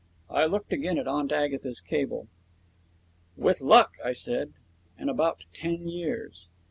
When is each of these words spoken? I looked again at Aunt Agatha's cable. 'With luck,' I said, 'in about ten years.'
I 0.31 0.45
looked 0.45 0.73
again 0.73 0.97
at 0.97 1.07
Aunt 1.07 1.31
Agatha's 1.31 1.79
cable. 1.79 2.27
'With 3.37 3.61
luck,' 3.61 3.97
I 4.03 4.13
said, 4.13 4.51
'in 4.97 5.09
about 5.09 5.43
ten 5.53 5.87
years.' 5.87 6.47